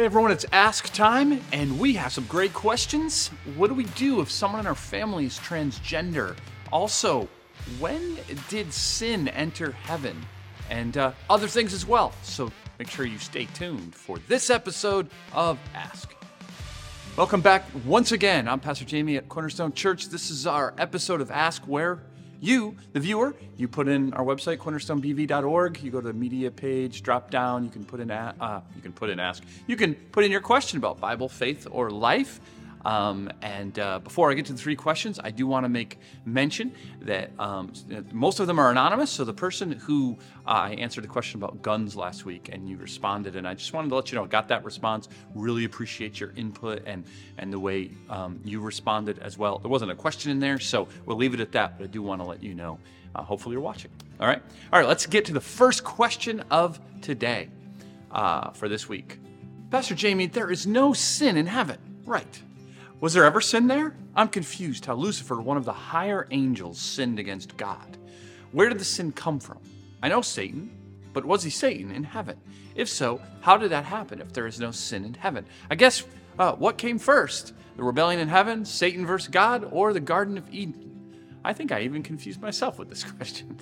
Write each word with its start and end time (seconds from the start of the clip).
Hey 0.00 0.06
everyone, 0.06 0.30
it's 0.30 0.46
Ask 0.50 0.94
Time, 0.94 1.42
and 1.52 1.78
we 1.78 1.92
have 1.92 2.10
some 2.10 2.24
great 2.24 2.54
questions. 2.54 3.28
What 3.54 3.66
do 3.66 3.74
we 3.74 3.84
do 3.84 4.22
if 4.22 4.30
someone 4.30 4.60
in 4.60 4.66
our 4.66 4.74
family 4.74 5.26
is 5.26 5.38
transgender? 5.38 6.38
Also, 6.72 7.28
when 7.78 8.16
did 8.48 8.72
sin 8.72 9.28
enter 9.28 9.72
heaven? 9.72 10.16
And 10.70 10.96
uh, 10.96 11.12
other 11.28 11.46
things 11.46 11.74
as 11.74 11.86
well. 11.86 12.14
So 12.22 12.50
make 12.78 12.88
sure 12.88 13.04
you 13.04 13.18
stay 13.18 13.44
tuned 13.52 13.94
for 13.94 14.16
this 14.20 14.48
episode 14.48 15.10
of 15.34 15.58
Ask. 15.74 16.14
Welcome 17.18 17.42
back 17.42 17.66
once 17.84 18.12
again. 18.12 18.48
I'm 18.48 18.58
Pastor 18.58 18.86
Jamie 18.86 19.18
at 19.18 19.28
Cornerstone 19.28 19.74
Church. 19.74 20.08
This 20.08 20.30
is 20.30 20.46
our 20.46 20.72
episode 20.78 21.20
of 21.20 21.30
Ask 21.30 21.62
Where 21.64 22.00
you, 22.40 22.74
the 22.92 23.00
viewer, 23.00 23.34
you 23.56 23.68
put 23.68 23.86
in 23.86 24.14
our 24.14 24.24
website 24.24 24.56
cornerstonebv.org. 24.56 25.82
You 25.82 25.90
go 25.90 26.00
to 26.00 26.08
the 26.08 26.14
media 26.14 26.50
page, 26.50 27.02
drop 27.02 27.30
down. 27.30 27.64
You 27.64 27.70
can 27.70 27.84
put 27.84 28.00
in 28.00 28.10
uh, 28.10 28.62
you 28.74 28.82
can 28.82 28.92
put 28.92 29.10
in 29.10 29.20
ask. 29.20 29.42
You 29.66 29.76
can 29.76 29.94
put 29.94 30.24
in 30.24 30.30
your 30.30 30.40
question 30.40 30.78
about 30.78 31.00
Bible, 31.00 31.28
faith, 31.28 31.66
or 31.70 31.90
life. 31.90 32.40
Um, 32.84 33.30
and 33.42 33.78
uh, 33.78 33.98
before 33.98 34.30
I 34.30 34.34
get 34.34 34.46
to 34.46 34.52
the 34.52 34.58
three 34.58 34.76
questions, 34.76 35.20
I 35.22 35.30
do 35.30 35.46
want 35.46 35.64
to 35.64 35.68
make 35.68 35.98
mention 36.24 36.72
that 37.02 37.30
um, 37.38 37.72
most 38.12 38.40
of 38.40 38.46
them 38.46 38.58
are 38.58 38.70
anonymous. 38.70 39.10
So 39.10 39.24
the 39.24 39.34
person 39.34 39.72
who 39.72 40.16
uh, 40.46 40.50
I 40.50 40.70
answered 40.72 41.04
a 41.04 41.08
question 41.08 41.40
about 41.40 41.62
guns 41.62 41.96
last 41.96 42.24
week 42.24 42.50
and 42.52 42.68
you 42.68 42.76
responded, 42.76 43.36
and 43.36 43.46
I 43.46 43.54
just 43.54 43.72
wanted 43.72 43.88
to 43.90 43.94
let 43.96 44.10
you 44.10 44.16
know 44.16 44.24
I 44.24 44.28
got 44.28 44.48
that 44.48 44.64
response. 44.64 45.08
Really 45.34 45.64
appreciate 45.64 46.20
your 46.20 46.32
input 46.36 46.82
and 46.86 47.04
and 47.38 47.52
the 47.52 47.58
way 47.58 47.90
um, 48.08 48.40
you 48.44 48.60
responded 48.60 49.18
as 49.18 49.36
well. 49.36 49.58
There 49.58 49.70
wasn't 49.70 49.90
a 49.90 49.96
question 49.96 50.30
in 50.30 50.40
there, 50.40 50.58
so 50.58 50.88
we'll 51.06 51.16
leave 51.16 51.34
it 51.34 51.40
at 51.40 51.52
that. 51.52 51.78
But 51.78 51.84
I 51.84 51.86
do 51.88 52.02
want 52.02 52.20
to 52.20 52.26
let 52.26 52.42
you 52.42 52.54
know. 52.54 52.78
Uh, 53.14 53.22
hopefully 53.22 53.54
you're 53.54 53.62
watching. 53.62 53.90
All 54.20 54.26
right, 54.26 54.40
all 54.72 54.78
right. 54.78 54.88
Let's 54.88 55.06
get 55.06 55.24
to 55.26 55.32
the 55.32 55.40
first 55.40 55.82
question 55.82 56.44
of 56.50 56.78
today 57.00 57.48
uh, 58.12 58.50
for 58.50 58.68
this 58.68 58.88
week. 58.88 59.18
Pastor 59.70 59.94
Jamie, 59.94 60.26
there 60.26 60.50
is 60.50 60.66
no 60.66 60.92
sin 60.92 61.36
in 61.36 61.46
heaven, 61.46 61.78
right? 62.04 62.42
Was 63.00 63.14
there 63.14 63.24
ever 63.24 63.40
sin 63.40 63.66
there? 63.66 63.96
I'm 64.14 64.28
confused 64.28 64.84
how 64.84 64.94
Lucifer, 64.94 65.40
one 65.40 65.56
of 65.56 65.64
the 65.64 65.72
higher 65.72 66.26
angels, 66.30 66.78
sinned 66.78 67.18
against 67.18 67.56
God. 67.56 67.96
Where 68.52 68.68
did 68.68 68.78
the 68.78 68.84
sin 68.84 69.12
come 69.12 69.40
from? 69.40 69.58
I 70.02 70.08
know 70.08 70.20
Satan, 70.20 70.70
but 71.12 71.24
was 71.24 71.42
he 71.42 71.50
Satan 71.50 71.90
in 71.90 72.04
heaven? 72.04 72.38
If 72.74 72.88
so, 72.88 73.20
how 73.40 73.56
did 73.56 73.70
that 73.70 73.84
happen 73.84 74.20
if 74.20 74.32
there 74.32 74.46
is 74.46 74.60
no 74.60 74.70
sin 74.70 75.04
in 75.04 75.14
heaven? 75.14 75.46
I 75.70 75.76
guess 75.76 76.04
uh, 76.38 76.52
what 76.52 76.76
came 76.76 76.98
first? 76.98 77.54
The 77.76 77.82
rebellion 77.82 78.20
in 78.20 78.28
heaven, 78.28 78.64
Satan 78.64 79.06
versus 79.06 79.28
God, 79.28 79.66
or 79.70 79.92
the 79.92 80.00
Garden 80.00 80.36
of 80.36 80.52
Eden? 80.52 80.90
I 81.42 81.54
think 81.54 81.72
I 81.72 81.80
even 81.82 82.02
confused 82.02 82.42
myself 82.42 82.78
with 82.78 82.90
this 82.90 83.04
question. 83.16 83.56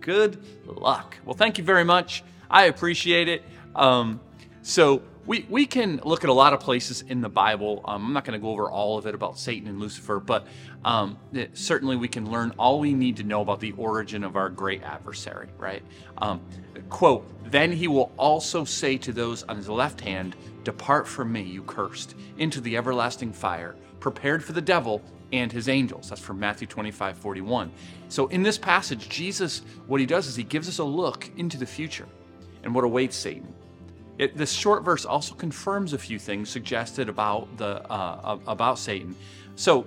Good 0.00 0.42
luck. 0.66 1.16
Well, 1.24 1.36
thank 1.36 1.58
you 1.58 1.64
very 1.64 1.84
much. 1.84 2.24
I 2.50 2.64
appreciate 2.64 3.28
it. 3.28 3.44
Um, 3.76 4.20
so, 4.62 5.02
we, 5.24 5.46
we 5.48 5.66
can 5.66 6.00
look 6.04 6.24
at 6.24 6.30
a 6.30 6.32
lot 6.32 6.52
of 6.52 6.60
places 6.60 7.02
in 7.02 7.20
the 7.20 7.28
Bible. 7.28 7.82
Um, 7.84 8.06
I'm 8.06 8.12
not 8.12 8.24
going 8.24 8.38
to 8.38 8.42
go 8.42 8.50
over 8.50 8.70
all 8.70 8.98
of 8.98 9.06
it 9.06 9.14
about 9.14 9.38
Satan 9.38 9.68
and 9.68 9.78
Lucifer, 9.78 10.18
but 10.18 10.46
um, 10.84 11.16
certainly 11.54 11.96
we 11.96 12.08
can 12.08 12.30
learn 12.30 12.52
all 12.58 12.80
we 12.80 12.92
need 12.92 13.16
to 13.18 13.22
know 13.22 13.40
about 13.40 13.60
the 13.60 13.72
origin 13.72 14.24
of 14.24 14.36
our 14.36 14.48
great 14.48 14.82
adversary, 14.82 15.48
right? 15.58 15.82
Um, 16.18 16.40
quote, 16.88 17.28
then 17.50 17.70
he 17.70 17.86
will 17.86 18.12
also 18.16 18.64
say 18.64 18.96
to 18.98 19.12
those 19.12 19.44
on 19.44 19.56
his 19.56 19.68
left 19.68 20.00
hand, 20.00 20.34
Depart 20.64 21.06
from 21.06 21.32
me, 21.32 21.42
you 21.42 21.62
cursed, 21.62 22.14
into 22.38 22.60
the 22.60 22.76
everlasting 22.76 23.32
fire, 23.32 23.76
prepared 24.00 24.44
for 24.44 24.52
the 24.52 24.60
devil 24.60 25.02
and 25.32 25.50
his 25.50 25.68
angels. 25.68 26.08
That's 26.08 26.20
from 26.20 26.38
Matthew 26.38 26.66
25, 26.66 27.16
41. 27.16 27.72
So 28.08 28.26
in 28.28 28.42
this 28.42 28.58
passage, 28.58 29.08
Jesus, 29.08 29.62
what 29.86 30.00
he 30.00 30.06
does 30.06 30.26
is 30.26 30.36
he 30.36 30.44
gives 30.44 30.68
us 30.68 30.78
a 30.78 30.84
look 30.84 31.30
into 31.36 31.58
the 31.58 31.66
future 31.66 32.06
and 32.62 32.74
what 32.74 32.84
awaits 32.84 33.16
Satan. 33.16 33.52
It, 34.22 34.36
this 34.36 34.52
short 34.52 34.84
verse 34.84 35.04
also 35.04 35.34
confirms 35.34 35.94
a 35.94 35.98
few 35.98 36.16
things 36.16 36.48
suggested 36.48 37.08
about 37.08 37.56
the 37.56 37.82
uh, 37.90 38.38
about 38.46 38.78
Satan. 38.78 39.16
So 39.56 39.84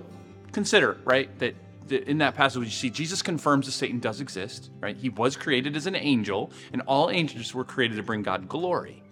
consider 0.52 0.98
right 1.06 1.30
that 1.38 1.54
in 1.90 2.18
that 2.18 2.34
passage 2.34 2.62
you 2.62 2.70
see 2.70 2.90
Jesus 2.90 3.22
confirms 3.22 3.64
that 3.64 3.72
Satan 3.72 3.98
does 3.98 4.20
exist. 4.20 4.68
Right, 4.78 4.94
he 4.94 5.08
was 5.08 5.36
created 5.36 5.74
as 5.74 5.86
an 5.86 5.96
angel, 5.96 6.50
and 6.74 6.82
all 6.82 7.08
angels 7.08 7.54
were 7.54 7.64
created 7.64 7.96
to 7.96 8.02
bring 8.02 8.22
God 8.22 8.46
glory. 8.46 9.02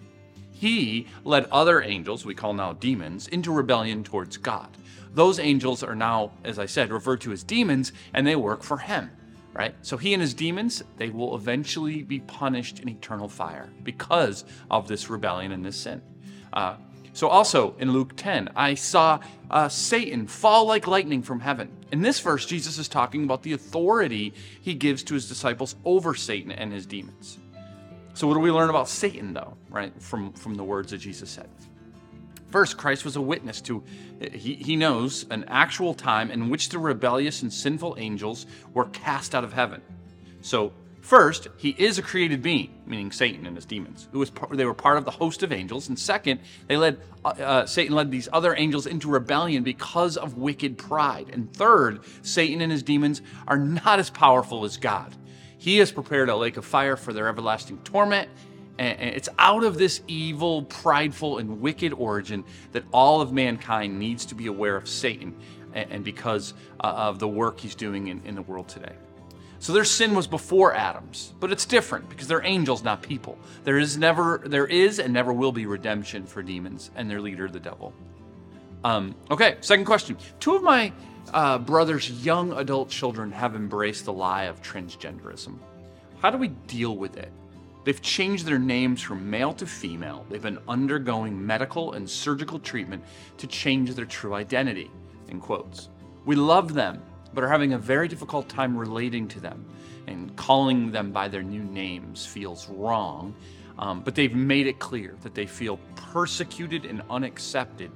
He 0.53 1.07
led 1.25 1.47
other 1.47 1.81
angels, 1.81 2.27
we 2.27 2.35
call 2.35 2.53
now 2.53 2.75
demons, 2.75 3.27
into 3.29 3.51
rebellion 3.51 4.05
towards 4.05 4.37
God. 4.37 4.77
Those 5.15 5.39
angels 5.39 5.83
are 5.83 5.97
now, 5.97 6.33
as 6.45 6.59
I 6.59 6.67
said, 6.67 6.93
referred 6.93 7.23
to 7.23 7.33
as 7.33 7.43
demons, 7.43 7.93
and 8.13 8.27
they 8.27 8.37
work 8.37 8.63
for 8.63 8.77
him 8.77 9.11
right? 9.55 9.75
So 9.83 9.97
he 9.97 10.13
and 10.13 10.21
his 10.21 10.35
demons, 10.35 10.83
they 10.97 11.09
will 11.09 11.37
eventually 11.37 12.03
be 12.03 12.21
punished 12.21 12.81
in 12.81 12.89
eternal 12.89 13.29
fire 13.29 13.71
because 13.83 14.45
of 14.71 14.89
this 14.89 15.09
rebellion 15.09 15.53
and 15.53 15.65
this 15.65 15.77
sin. 15.77 16.03
Uh, 16.53 16.77
so 17.13 17.29
also 17.29 17.77
in 17.79 17.93
Luke 17.93 18.15
10, 18.17 18.51
I 18.57 18.75
saw 18.75 19.21
uh, 19.49 19.69
Satan 19.69 20.27
fall 20.27 20.67
like 20.67 20.89
lightning 20.89 21.23
from 21.23 21.39
heaven. 21.39 21.71
In 21.93 22.03
this 22.03 22.19
verse, 22.19 22.45
Jesus 22.45 22.77
is 22.79 22.89
talking 22.89 23.23
about 23.23 23.45
the 23.45 23.53
authority 23.53 24.35
he 24.61 24.75
gives 24.75 25.05
to 25.05 25.15
his 25.15 25.29
disciples 25.29 25.77
over 25.85 26.17
Satan 26.17 26.51
and 26.51 26.73
his 26.73 26.85
demons. 26.85 27.39
So 28.15 28.27
what 28.27 28.35
do 28.35 28.41
we 28.41 28.51
learn 28.51 28.71
about 28.71 28.89
Satan, 28.89 29.33
though, 29.33 29.57
right, 29.71 29.93
from, 30.03 30.33
from 30.33 30.57
the 30.57 30.65
words 30.65 30.91
that 30.91 30.99
Jesus 30.99 31.31
said? 31.31 31.49
First, 32.55 32.77
Christ 32.77 33.05
was 33.05 33.17
a 33.17 33.21
witness 33.21 33.61
to, 33.63 33.83
he, 34.33 34.55
he 34.55 34.77
knows, 34.77 35.27
an 35.29 35.45
actual 35.49 35.93
time 35.93 36.31
in 36.31 36.51
which 36.51 36.69
the 36.69 36.79
rebellious 36.79 37.43
and 37.43 37.53
sinful 37.53 37.97
angels 37.99 38.47
were 38.73 38.85
cast 38.85 39.35
out 39.35 39.43
of 39.43 39.53
heaven. 39.53 39.83
So, 40.41 40.73
first, 41.01 41.49
he 41.57 41.71
is 41.71 41.99
a 41.99 42.03
created 42.03 42.43
being, 42.43 42.73
meaning 42.87 43.11
Satan 43.11 43.45
and 43.47 43.57
his 43.57 43.65
demons, 43.65 44.07
who 44.13 44.21
was 44.21 44.31
they 44.53 44.65
were 44.65 44.73
part 44.73 44.99
of 44.99 45.05
the 45.05 45.11
host 45.11 45.43
of 45.43 45.51
angels. 45.51 45.89
And 45.89 45.99
second, 45.99 46.39
they 46.69 46.77
led 46.77 47.01
uh, 47.25 47.29
uh, 47.31 47.67
Satan 47.67 47.97
led 47.97 48.13
these 48.13 48.29
other 48.33 48.55
angels 48.57 48.87
into 48.87 49.09
rebellion 49.09 49.65
because 49.65 50.17
of 50.17 50.39
wicked 50.39 50.79
pride. 50.79 51.31
And 51.33 51.53
third, 51.53 52.05
Satan 52.23 52.61
and 52.61 52.71
his 52.71 52.85
demons 52.85 53.21
are 53.49 53.59
not 53.59 53.99
as 53.99 54.11
powerful 54.11 54.65
as 54.65 54.77
God. 54.77 55.13
He 55.59 55.79
has 55.79 55.91
prepared 55.91 56.29
a 56.29 56.37
lake 56.37 56.57
of 56.57 56.65
fire 56.65 56.95
for 56.95 57.13
their 57.13 57.27
everlasting 57.27 57.79
torment 57.79 58.29
and 58.79 59.01
it's 59.01 59.29
out 59.39 59.63
of 59.63 59.79
this 59.79 60.01
evil, 60.09 60.65
prideful, 60.65 61.39
and 61.39 61.61
wicked 61.61 61.93
origin 61.93 62.45
that 62.73 62.85
all 62.93 63.21
of 63.21 63.33
mankind 63.33 63.99
needs 63.99 64.27
to 64.27 64.35
be 64.35 64.47
aware 64.47 64.77
of 64.77 64.89
Satan 64.89 65.37
and 65.73 66.05
because 66.05 66.55
uh, 66.81 66.87
of 66.89 67.19
the 67.19 67.29
work 67.29 67.61
he's 67.61 67.75
doing 67.75 68.09
in, 68.09 68.35
the 68.35 68.43
world 68.43 68.69
today. 68.69 68.93
So 69.59 69.73
their 69.73 69.85
sin 69.85 70.15
was 70.15 70.27
before 70.27 70.75
Adam's, 70.75 71.33
but 71.41 71.51
it's 71.51 71.65
different 71.65 72.09
because 72.09 72.29
they're 72.29 72.45
angels, 72.45 72.85
not 72.85 73.03
people. 73.03 73.39
There 73.65 73.79
is 73.79 73.97
never, 73.97 74.43
there 74.45 74.67
is 74.67 74.99
and 74.99 75.13
never 75.13 75.33
will 75.33 75.53
be 75.53 75.67
redemption 75.67 76.27
for 76.27 76.43
demons 76.43 76.91
and 76.97 77.11
their 77.11 77.21
leader, 77.21 77.49
the 77.49 77.61
devil. 77.61 77.93
Um, 78.85 79.15
okay, 79.31 79.57
second 79.63 79.87
question. 79.87 80.19
Two 80.39 80.55
of 80.55 80.63
my 80.63 80.93
uh, 81.33 81.59
brother's 81.59 82.11
young 82.25 82.53
adult 82.53 82.91
children 82.91 83.33
have 83.33 83.55
embraced 83.55 84.05
the 84.05 84.13
lie 84.13 84.45
of 84.45 84.63
transgenderism. 84.63 85.59
How 86.21 86.31
do 86.31 86.39
we 86.39 86.49
deal 86.49 86.97
with 86.97 87.17
it? 87.17 87.33
They've 87.85 88.01
changed 88.01 88.47
their 88.47 88.59
names 88.59 89.03
from 89.03 89.29
male 89.31 89.53
to 89.55 89.67
female. 89.67 90.25
They've 90.31 90.43
been 90.43 90.59
undergoing 90.67 91.47
medical 91.47 91.93
and 91.93 92.09
surgical 92.09 92.59
treatment 92.59 93.05
to 93.37 93.47
change 93.47 93.95
their 93.95 94.07
true 94.07 94.35
identity. 94.35 94.91
In 95.29 95.41
quotes. 95.41 95.89
We 96.25 96.37
love 96.37 96.75
them, 96.75 97.03
but 97.35 97.45
are 97.45 97.49
having 97.49 97.75
a 97.75 97.79
very 97.79 98.09
difficult 98.09 98.49
time 98.49 98.77
relating 98.77 99.29
to 99.29 99.41
them, 99.41 99.65
and 100.07 100.35
calling 100.37 100.91
them 100.91 101.13
by 101.13 101.29
their 101.29 101.43
new 101.43 101.63
names 101.63 102.25
feels 102.25 102.69
wrong. 102.69 103.35
Um, 103.79 104.01
but 104.01 104.15
they've 104.15 104.35
made 104.35 104.67
it 104.67 104.79
clear 104.79 105.17
that 105.23 105.35
they 105.35 105.47
feel 105.47 105.79
persecuted 105.97 106.85
and 106.85 107.03
unaccepted 107.11 107.91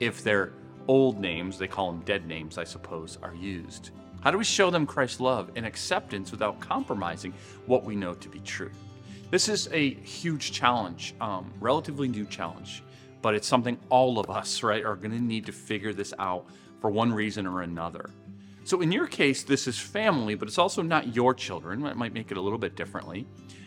if 0.00 0.24
their 0.24 0.52
old 0.86 1.20
names, 1.20 1.58
they 1.58 1.68
call 1.68 1.92
them 1.92 2.00
dead 2.00 2.26
names, 2.26 2.56
I 2.56 2.64
suppose, 2.64 3.18
are 3.22 3.34
used. 3.34 3.90
How 4.20 4.30
do 4.30 4.38
we 4.38 4.44
show 4.44 4.70
them 4.70 4.86
Christ's 4.86 5.20
love 5.20 5.50
and 5.54 5.66
acceptance 5.66 6.30
without 6.30 6.58
compromising 6.60 7.34
what 7.66 7.84
we 7.84 7.94
know 7.94 8.14
to 8.14 8.28
be 8.28 8.40
true? 8.40 8.70
This 9.30 9.50
is 9.50 9.68
a 9.72 9.90
huge 9.90 10.52
challenge, 10.52 11.14
um, 11.20 11.52
relatively 11.60 12.08
new 12.08 12.24
challenge, 12.24 12.82
but 13.20 13.34
it's 13.34 13.46
something 13.46 13.78
all 13.90 14.18
of 14.18 14.30
us, 14.30 14.62
right, 14.62 14.82
are 14.82 14.96
going 14.96 15.10
to 15.10 15.20
need 15.20 15.44
to 15.46 15.52
figure 15.52 15.92
this 15.92 16.14
out 16.18 16.46
for 16.80 16.88
one 16.88 17.12
reason 17.12 17.46
or 17.46 17.60
another. 17.60 18.08
So 18.64 18.80
in 18.80 18.90
your 18.90 19.06
case, 19.06 19.42
this 19.42 19.66
is 19.66 19.78
family, 19.78 20.34
but 20.34 20.48
it's 20.48 20.56
also 20.56 20.80
not 20.80 21.14
your 21.14 21.34
children. 21.34 21.84
It 21.84 21.96
might 21.96 22.14
make 22.14 22.30
it 22.30 22.38
a 22.38 22.40
little 22.40 22.58
bit 22.58 22.74
differently. 22.74 23.26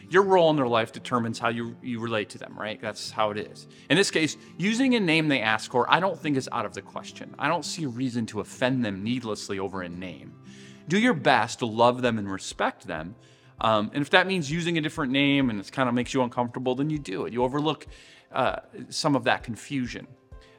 Your 0.10 0.24
role 0.24 0.50
in 0.50 0.56
their 0.56 0.68
life 0.68 0.92
determines 0.92 1.38
how 1.38 1.50
you, 1.50 1.76
you 1.84 2.00
relate 2.00 2.30
to 2.30 2.40
them, 2.40 2.58
right? 2.58 2.82
That's 2.82 3.12
how 3.12 3.30
it 3.30 3.38
is. 3.38 3.68
In 3.92 3.98
this 3.98 4.10
case, 4.10 4.38
using 4.58 4.96
a 4.96 5.00
name 5.00 5.28
they 5.28 5.42
ask 5.42 5.70
for, 5.72 5.86
I 5.94 6.00
don't 6.00 6.20
think 6.20 6.38
is 6.38 6.50
out 6.52 6.66
of 6.66 6.74
the 6.74 6.82
question. 6.82 7.36
I 7.38 7.48
don't 7.48 7.66
see 7.66 7.84
a 7.84 7.88
reason 7.88 8.26
to 8.28 8.40
offend 8.40 8.84
them 8.84 9.04
needlessly 9.04 9.60
over 9.60 9.84
a 9.84 9.90
name. 9.90 10.34
Do 10.88 11.00
your 11.00 11.14
best 11.14 11.60
to 11.60 11.68
love 11.68 12.02
them 12.02 12.18
and 12.18 12.30
respect 12.30 12.88
them, 12.88 13.16
um, 13.62 13.92
and 13.94 14.02
if 14.02 14.10
that 14.10 14.28
means 14.28 14.52
using 14.52 14.78
a 14.78 14.82
different 14.82 15.12
name 15.12 15.50
and 15.50 15.60
it 15.60 15.72
kind 15.72 15.88
of 15.88 15.96
makes 15.96 16.14
you 16.14 16.24
uncomfortable, 16.24 16.76
then 16.76 16.90
you 16.90 17.00
do 17.00 17.26
it. 17.26 17.34
You 17.34 17.44
overlook 17.44 17.86
uh, 18.32 18.58
some 18.90 19.16
of 19.16 19.24
that 19.26 19.44
confusion. 19.44 20.08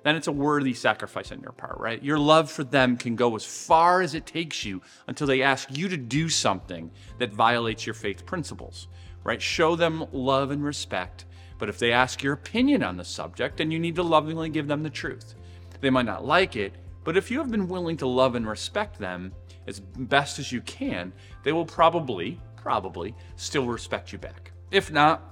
Then 0.04 0.16
it's 0.16 0.26
a 0.26 0.32
worthy 0.32 0.74
sacrifice 0.74 1.30
on 1.30 1.40
your 1.40 1.52
part, 1.52 1.78
right? 1.78 2.02
Your 2.02 2.18
love 2.18 2.50
for 2.50 2.64
them 2.64 2.96
can 2.96 3.14
go 3.14 3.36
as 3.36 3.44
far 3.44 4.02
as 4.02 4.14
it 4.14 4.26
takes 4.26 4.64
you 4.64 4.82
until 5.06 5.26
they 5.26 5.42
ask 5.42 5.68
you 5.76 5.88
to 5.88 5.96
do 5.96 6.28
something 6.28 6.90
that 7.18 7.32
violates 7.32 7.86
your 7.86 7.94
faith 7.94 8.26
principles, 8.26 8.88
right? 9.24 9.40
Show 9.40 9.76
them 9.76 10.06
love 10.12 10.50
and 10.50 10.64
respect, 10.64 11.26
But 11.62 11.68
if 11.68 11.78
they 11.78 11.92
ask 11.92 12.24
your 12.24 12.32
opinion 12.32 12.82
on 12.82 12.96
the 12.96 13.04
subject, 13.04 13.58
then 13.58 13.70
you 13.70 13.78
need 13.78 13.94
to 13.94 14.02
lovingly 14.02 14.48
give 14.48 14.66
them 14.66 14.82
the 14.82 14.90
truth. 14.90 15.36
They 15.80 15.90
might 15.90 16.06
not 16.06 16.24
like 16.24 16.56
it, 16.56 16.72
but 17.04 17.16
if 17.16 17.30
you 17.30 17.38
have 17.38 17.52
been 17.52 17.68
willing 17.68 17.96
to 17.98 18.06
love 18.08 18.34
and 18.34 18.44
respect 18.48 18.98
them 18.98 19.32
as 19.68 19.78
best 19.78 20.40
as 20.40 20.50
you 20.50 20.60
can, 20.62 21.12
they 21.44 21.52
will 21.52 21.64
probably, 21.64 22.40
probably 22.62 23.14
still 23.36 23.66
respect 23.66 24.12
you 24.12 24.18
back. 24.18 24.52
If 24.70 24.90
not, 24.90 25.22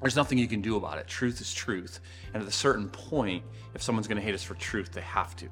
there's 0.00 0.16
nothing 0.16 0.36
you 0.36 0.48
can 0.48 0.60
do 0.60 0.76
about 0.76 0.98
it. 0.98 1.06
Truth 1.06 1.40
is 1.40 1.54
truth. 1.54 2.00
And 2.34 2.42
at 2.42 2.48
a 2.48 2.52
certain 2.52 2.88
point, 2.88 3.44
if 3.74 3.82
someone's 3.82 4.08
going 4.08 4.16
to 4.16 4.22
hate 4.22 4.34
us 4.34 4.42
for 4.42 4.54
truth, 4.54 4.92
they 4.92 5.00
have 5.00 5.34
to. 5.36 5.48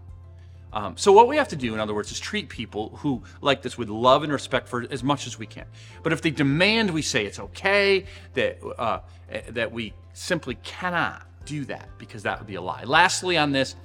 Um, 0.72 0.96
so 0.96 1.12
what 1.12 1.28
we 1.28 1.36
have 1.36 1.48
to 1.48 1.56
do, 1.56 1.72
in 1.72 1.80
other 1.80 1.94
words, 1.94 2.10
is 2.10 2.18
treat 2.18 2.48
people 2.48 2.96
who 2.96 3.22
like 3.40 3.62
this 3.62 3.78
with 3.78 3.88
love 3.88 4.24
and 4.24 4.32
respect 4.32 4.68
for 4.68 4.84
as 4.90 5.04
much 5.04 5.28
as 5.28 5.38
we 5.38 5.46
can. 5.46 5.66
But 6.02 6.12
if 6.12 6.20
they 6.20 6.30
demand 6.30 6.90
we 6.90 7.00
say 7.00 7.24
it's 7.24 7.38
okay, 7.38 8.06
that 8.34 8.58
uh, 8.76 9.00
that 9.50 9.70
we 9.70 9.94
simply 10.14 10.56
cannot 10.64 11.26
do 11.44 11.64
that 11.66 11.88
because 11.96 12.24
that 12.24 12.38
would 12.38 12.48
be 12.48 12.56
a 12.56 12.60
lie. 12.60 12.82
Lastly, 12.84 13.38
on 13.38 13.52
this, 13.52 13.76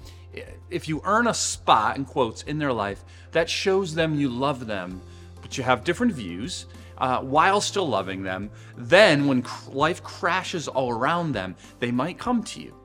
if 0.70 0.88
you 0.88 1.02
earn 1.06 1.28
a 1.28 1.34
spot 1.34 1.96
in 1.96 2.06
quotes 2.06 2.42
in 2.44 2.58
their 2.58 2.74
life, 2.74 3.04
that 3.32 3.50
shows 3.50 3.94
them 3.94 4.16
you 4.16 4.30
love 4.30 4.66
them, 4.66 5.02
but 5.42 5.58
you 5.58 5.64
have 5.64 5.84
different 5.84 6.14
views. 6.14 6.66
Uh, 7.00 7.22
while 7.22 7.62
still 7.62 7.88
loving 7.88 8.24
them, 8.24 8.50
then 8.78 9.28
when 9.28 9.42
cr- 9.42 9.72
life 9.72 10.04
crashes 10.04 10.68
all 10.68 10.92
around 10.92 11.32
them, 11.32 11.56
they 11.80 11.92
might 11.92 12.18
come 12.18 12.44
to 12.44 12.62
you. 12.62 12.76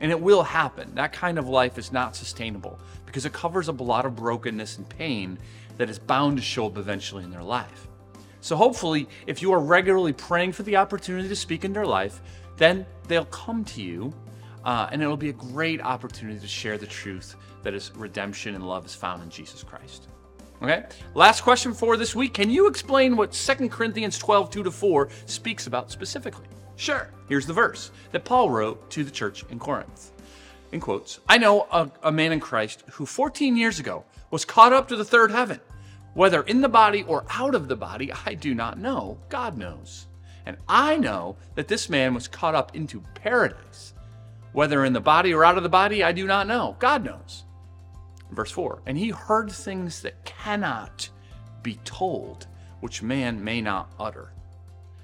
And 0.00 0.10
it 0.10 0.20
will 0.20 0.42
happen. 0.42 0.94
That 0.94 1.12
kind 1.12 1.38
of 1.38 1.48
life 1.48 1.78
is 1.78 1.92
not 1.92 2.16
sustainable 2.16 2.78
because 3.06 3.26
it 3.26 3.32
covers 3.32 3.68
up 3.68 3.80
a 3.80 3.84
lot 3.84 4.06
of 4.06 4.16
brokenness 4.16 4.78
and 4.78 4.88
pain 4.88 5.38
that 5.76 5.90
is 5.90 5.98
bound 5.98 6.36
to 6.38 6.42
show 6.42 6.66
up 6.66 6.78
eventually 6.78 7.22
in 7.22 7.30
their 7.30 7.42
life. 7.42 7.86
So, 8.40 8.56
hopefully, 8.56 9.06
if 9.26 9.42
you 9.42 9.52
are 9.52 9.60
regularly 9.60 10.14
praying 10.14 10.52
for 10.52 10.62
the 10.62 10.76
opportunity 10.76 11.28
to 11.28 11.36
speak 11.36 11.64
in 11.64 11.74
their 11.74 11.84
life, 11.84 12.22
then 12.56 12.86
they'll 13.06 13.26
come 13.26 13.64
to 13.66 13.82
you 13.82 14.14
uh, 14.64 14.88
and 14.92 15.02
it'll 15.02 15.16
be 15.16 15.30
a 15.30 15.34
great 15.34 15.80
opportunity 15.80 16.38
to 16.38 16.46
share 16.46 16.78
the 16.78 16.86
truth 16.86 17.36
that 17.62 17.74
is 17.74 17.92
redemption 17.94 18.54
and 18.54 18.66
love 18.66 18.86
is 18.86 18.94
found 18.94 19.22
in 19.22 19.30
Jesus 19.30 19.62
Christ. 19.62 20.08
Okay, 20.62 20.84
last 21.14 21.40
question 21.40 21.72
for 21.72 21.96
this 21.96 22.14
week. 22.14 22.34
Can 22.34 22.50
you 22.50 22.66
explain 22.66 23.16
what 23.16 23.32
2 23.32 23.70
Corinthians 23.70 24.18
12, 24.18 24.50
2 24.50 24.62
to 24.64 24.70
4 24.70 25.08
speaks 25.24 25.66
about 25.66 25.90
specifically? 25.90 26.46
Sure. 26.76 27.10
Here's 27.28 27.46
the 27.46 27.52
verse 27.54 27.90
that 28.12 28.24
Paul 28.24 28.50
wrote 28.50 28.90
to 28.90 29.02
the 29.02 29.10
church 29.10 29.44
in 29.48 29.58
Corinth. 29.58 30.12
In 30.72 30.80
quotes, 30.80 31.20
I 31.28 31.38
know 31.38 31.66
a, 31.72 31.90
a 32.02 32.12
man 32.12 32.32
in 32.32 32.40
Christ 32.40 32.84
who 32.92 33.06
14 33.06 33.56
years 33.56 33.78
ago 33.78 34.04
was 34.30 34.44
caught 34.44 34.74
up 34.74 34.88
to 34.88 34.96
the 34.96 35.04
third 35.04 35.30
heaven. 35.30 35.60
Whether 36.12 36.42
in 36.42 36.60
the 36.60 36.68
body 36.68 37.04
or 37.04 37.24
out 37.30 37.54
of 37.54 37.68
the 37.68 37.76
body, 37.76 38.12
I 38.26 38.34
do 38.34 38.54
not 38.54 38.78
know. 38.78 39.18
God 39.30 39.56
knows. 39.56 40.08
And 40.44 40.58
I 40.68 40.96
know 40.96 41.36
that 41.54 41.68
this 41.68 41.88
man 41.88 42.12
was 42.12 42.28
caught 42.28 42.54
up 42.54 42.76
into 42.76 43.02
paradise. 43.14 43.94
Whether 44.52 44.84
in 44.84 44.92
the 44.92 45.00
body 45.00 45.32
or 45.32 45.44
out 45.44 45.56
of 45.56 45.62
the 45.62 45.68
body, 45.68 46.02
I 46.02 46.12
do 46.12 46.26
not 46.26 46.46
know. 46.46 46.76
God 46.78 47.04
knows. 47.04 47.44
Verse 48.32 48.50
4 48.50 48.82
And 48.86 48.96
he 48.96 49.10
heard 49.10 49.50
things 49.50 50.02
that 50.02 50.24
cannot 50.24 51.08
be 51.62 51.78
told, 51.84 52.46
which 52.80 53.02
man 53.02 53.42
may 53.42 53.60
not 53.60 53.92
utter. 53.98 54.32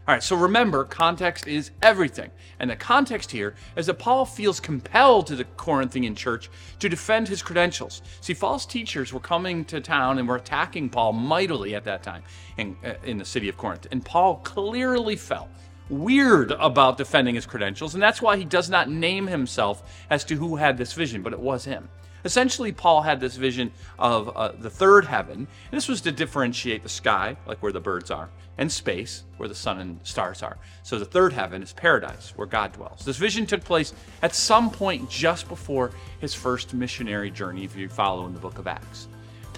All 0.08 0.14
right, 0.14 0.22
so 0.22 0.36
remember, 0.36 0.84
context 0.84 1.48
is 1.48 1.72
everything. 1.82 2.30
And 2.60 2.70
the 2.70 2.76
context 2.76 3.28
here 3.28 3.56
is 3.74 3.86
that 3.86 3.98
Paul 3.98 4.24
feels 4.24 4.60
compelled 4.60 5.26
to 5.26 5.34
the 5.34 5.44
Corinthian 5.56 6.14
church 6.14 6.48
to 6.78 6.88
defend 6.88 7.26
his 7.26 7.42
credentials. 7.42 8.02
See, 8.20 8.32
false 8.32 8.66
teachers 8.66 9.12
were 9.12 9.18
coming 9.18 9.64
to 9.64 9.80
town 9.80 10.20
and 10.20 10.28
were 10.28 10.36
attacking 10.36 10.90
Paul 10.90 11.12
mightily 11.12 11.74
at 11.74 11.82
that 11.84 12.04
time 12.04 12.22
in, 12.56 12.76
uh, 12.84 12.94
in 13.02 13.18
the 13.18 13.24
city 13.24 13.48
of 13.48 13.56
Corinth. 13.56 13.88
And 13.90 14.04
Paul 14.04 14.36
clearly 14.44 15.16
felt 15.16 15.48
weird 15.88 16.52
about 16.52 16.98
defending 16.98 17.34
his 17.34 17.46
credentials, 17.46 17.94
and 17.94 18.02
that's 18.02 18.22
why 18.22 18.36
he 18.36 18.44
does 18.44 18.70
not 18.70 18.88
name 18.88 19.26
himself 19.26 20.04
as 20.08 20.22
to 20.24 20.36
who 20.36 20.54
had 20.54 20.78
this 20.78 20.92
vision, 20.92 21.22
but 21.22 21.32
it 21.32 21.40
was 21.40 21.64
him. 21.64 21.88
Essentially, 22.24 22.72
Paul 22.72 23.02
had 23.02 23.20
this 23.20 23.36
vision 23.36 23.70
of 23.98 24.36
uh, 24.36 24.52
the 24.58 24.70
third 24.70 25.04
heaven. 25.04 25.46
This 25.70 25.88
was 25.88 26.00
to 26.02 26.12
differentiate 26.12 26.82
the 26.82 26.88
sky, 26.88 27.36
like 27.46 27.62
where 27.62 27.72
the 27.72 27.80
birds 27.80 28.10
are, 28.10 28.28
and 28.58 28.70
space, 28.70 29.24
where 29.36 29.48
the 29.48 29.54
sun 29.54 29.78
and 29.78 30.00
stars 30.02 30.42
are. 30.42 30.58
So 30.82 30.98
the 30.98 31.04
third 31.04 31.32
heaven 31.32 31.62
is 31.62 31.72
paradise, 31.72 32.32
where 32.36 32.46
God 32.46 32.72
dwells. 32.72 33.04
This 33.04 33.16
vision 33.16 33.46
took 33.46 33.62
place 33.62 33.92
at 34.22 34.34
some 34.34 34.70
point 34.70 35.08
just 35.08 35.48
before 35.48 35.92
his 36.20 36.34
first 36.34 36.74
missionary 36.74 37.30
journey, 37.30 37.64
if 37.64 37.76
you 37.76 37.88
follow 37.88 38.26
in 38.26 38.32
the 38.32 38.40
book 38.40 38.58
of 38.58 38.66
Acts. 38.66 39.08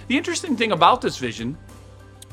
The 0.09 0.17
interesting 0.17 0.57
thing 0.57 0.73
about 0.73 1.01
this 1.01 1.19
vision 1.19 1.57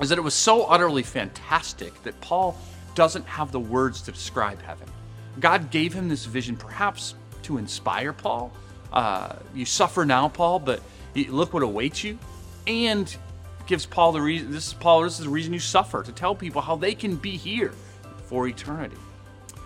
is 0.02 0.10
that 0.10 0.18
it 0.18 0.22
was 0.22 0.34
so 0.34 0.66
utterly 0.66 1.04
fantastic 1.04 2.02
that 2.04 2.20
Paul 2.22 2.58
doesn't 2.96 3.26
have 3.26 3.52
the 3.52 3.60
words 3.60 4.02
to 4.04 4.12
describe 4.12 4.62
heaven. 4.62 4.88
God 5.40 5.70
gave 5.70 5.94
him 5.94 6.08
this 6.08 6.26
vision 6.26 6.56
perhaps 6.56 7.16
to 7.44 7.58
inspire 7.58 8.14
Paul. 8.14 8.52
Uh, 8.96 9.36
you 9.54 9.66
suffer 9.66 10.06
now, 10.06 10.30
Paul, 10.30 10.60
but 10.60 10.82
look 11.16 11.54
what 11.54 11.64
awaits 11.64 12.04
you. 12.04 12.18
And 12.66 13.16
gives 13.68 13.86
Paul 13.86 14.12
the 14.12 14.22
reason 14.22 14.52
this 14.52 14.68
is 14.68 14.74
Paul, 14.74 15.04
this 15.04 15.20
is 15.20 15.26
the 15.26 15.30
reason 15.30 15.54
you 15.54 15.60
suffer, 15.60 16.04
to 16.04 16.12
tell 16.12 16.34
people 16.34 16.62
how 16.62 16.76
they 16.76 16.96
can 16.96 17.16
be 17.16 17.38
here 17.38 17.74
for 18.26 18.48
eternity. 18.48 18.98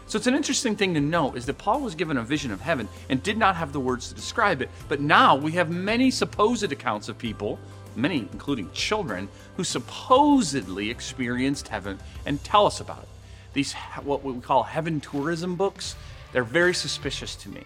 So 0.07 0.17
it's 0.17 0.27
an 0.27 0.33
interesting 0.35 0.75
thing 0.75 0.95
to 0.95 0.99
note 0.99 1.37
is 1.37 1.45
that 1.45 1.59
Paul 1.59 1.81
was 1.81 1.93
given 1.93 2.17
a 2.17 2.23
vision 2.23 2.51
of 2.51 2.59
heaven 2.59 2.87
and 3.09 3.21
did 3.21 3.37
not 3.37 3.55
have 3.55 3.71
the 3.71 3.79
words 3.79 4.09
to 4.09 4.15
describe 4.15 4.61
it. 4.61 4.69
But 4.87 4.99
now 4.99 5.35
we 5.35 5.51
have 5.51 5.69
many 5.69 6.09
supposed 6.09 6.71
accounts 6.71 7.09
of 7.09 7.17
people 7.17 7.59
many 7.95 8.19
including 8.31 8.69
children, 8.71 9.27
who 9.57 9.63
supposedly 9.63 10.89
experienced 10.89 11.67
heaven 11.67 11.99
and 12.25 12.41
tell 12.43 12.65
us 12.65 12.79
about 12.79 13.03
it 13.03 13.09
these 13.53 13.73
what 14.03 14.23
we 14.23 14.39
call 14.39 14.63
heaven 14.63 14.99
tourism 14.99 15.55
books, 15.55 15.95
they're 16.31 16.43
very 16.43 16.73
suspicious 16.73 17.35
to 17.35 17.49
me. 17.49 17.63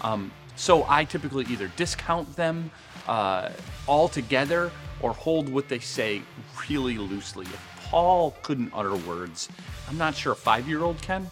Um, 0.00 0.32
so 0.56 0.84
I 0.88 1.04
typically 1.04 1.46
either 1.50 1.68
discount 1.76 2.34
them 2.36 2.70
uh, 3.08 3.50
altogether 3.88 4.70
or 5.00 5.12
hold 5.12 5.48
what 5.48 5.68
they 5.68 5.78
say 5.78 6.22
really 6.68 6.98
loosely. 6.98 7.46
If 7.46 7.86
Paul 7.90 8.36
couldn't 8.42 8.72
utter 8.74 8.94
words, 8.94 9.48
I'm 9.88 9.98
not 9.98 10.14
sure 10.14 10.32
a 10.32 10.36
five 10.36 10.68
year 10.68 10.82
old 10.82 11.00
can. 11.02 11.30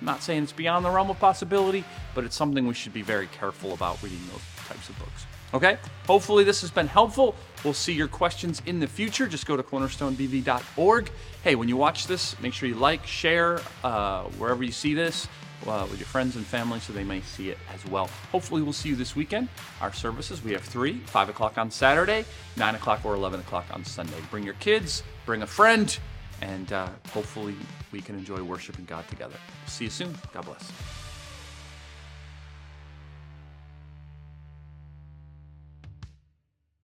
I'm 0.00 0.06
not 0.06 0.22
saying 0.22 0.42
it's 0.42 0.52
beyond 0.52 0.84
the 0.84 0.90
realm 0.90 1.10
of 1.10 1.18
possibility, 1.18 1.84
but 2.14 2.24
it's 2.24 2.36
something 2.36 2.66
we 2.66 2.74
should 2.74 2.92
be 2.92 3.02
very 3.02 3.28
careful 3.28 3.72
about 3.72 4.02
reading 4.02 4.20
those 4.32 4.42
types 4.66 4.88
of 4.88 4.98
books. 4.98 5.26
Okay? 5.54 5.78
Hopefully, 6.06 6.42
this 6.42 6.60
has 6.62 6.70
been 6.70 6.88
helpful. 6.88 7.36
We'll 7.62 7.74
see 7.74 7.92
your 7.92 8.08
questions 8.08 8.60
in 8.66 8.80
the 8.80 8.88
future. 8.88 9.28
Just 9.28 9.46
go 9.46 9.56
to 9.56 9.62
cornerstonebv.org. 9.62 11.10
Hey, 11.44 11.54
when 11.54 11.68
you 11.68 11.76
watch 11.76 12.08
this, 12.08 12.38
make 12.40 12.52
sure 12.52 12.68
you 12.68 12.74
like, 12.74 13.06
share 13.06 13.60
uh, 13.84 14.24
wherever 14.24 14.64
you 14.64 14.72
see 14.72 14.94
this 14.94 15.28
uh, 15.66 15.86
with 15.90 15.98
your 15.98 16.06
friends 16.06 16.36
and 16.36 16.44
family 16.44 16.80
so 16.80 16.92
they 16.92 17.04
may 17.04 17.20
see 17.20 17.50
it 17.50 17.58
as 17.72 17.84
well. 17.86 18.08
Hopefully, 18.32 18.62
we'll 18.62 18.72
see 18.72 18.90
you 18.90 18.96
this 18.96 19.16
weekend. 19.16 19.48
Our 19.80 19.92
services, 19.92 20.42
we 20.42 20.52
have 20.52 20.62
three 20.62 20.98
5 20.98 21.28
o'clock 21.28 21.58
on 21.58 21.70
Saturday, 21.70 22.24
9 22.56 22.74
o'clock 22.74 23.04
or 23.04 23.14
11 23.14 23.40
o'clock 23.40 23.66
on 23.72 23.84
Sunday. 23.84 24.18
Bring 24.30 24.44
your 24.44 24.54
kids, 24.54 25.02
bring 25.26 25.42
a 25.42 25.46
friend, 25.46 25.96
and 26.40 26.72
uh, 26.72 26.88
hopefully, 27.12 27.54
we 27.92 28.00
can 28.00 28.16
enjoy 28.16 28.42
worshiping 28.42 28.84
God 28.84 29.06
together. 29.08 29.36
See 29.66 29.84
you 29.84 29.90
soon. 29.90 30.14
God 30.32 30.44
bless. 30.44 31.03